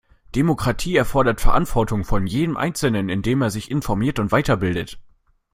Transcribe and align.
Demokratie 0.33 0.95
erfordert 0.95 1.41
Verantwortung 1.41 2.05
von 2.05 2.25
jedem 2.25 2.57
einzelnen, 2.57 3.07
indem 3.07 3.43
er 3.43 3.51
sich 3.51 3.69
informiert 3.69 4.17
und 4.17 4.31
weiterbildet. 4.31 4.97